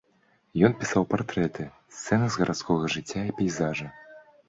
Ён 0.69 0.73
пісаў 0.83 1.05
партрэты, 1.11 1.63
сцэны 1.99 2.25
з 2.35 2.43
гарадскога 2.43 2.93
жыцця 2.97 3.21
і 3.33 3.41
пейзажы. 3.45 3.97